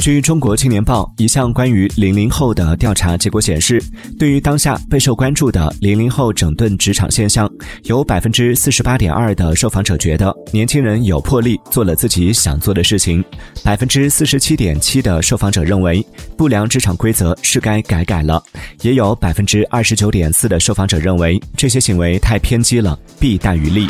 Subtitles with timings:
[0.00, 3.82] 据中国青年报一项关于零零后的调查结果显示
[4.18, 7.46] 对于当下备受关注的零零后整顿职场现象
[7.82, 13.22] 有百分之四十八点二的受访者觉得年轻人有魄力做了自己想做的事情。
[13.62, 16.04] 百分之四十七点七的受访者认为
[16.34, 18.42] 不良职场规则是该改改了。
[18.80, 23.86] 也有百分之二十九点四的受访者认为这些行为太偏激了弊大于利。